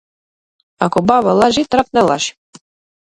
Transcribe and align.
Ако 0.85 0.97
баба 1.09 1.31
лажи, 1.39 1.63
трап 1.71 1.87
не 1.95 2.01
лажи. 2.09 2.31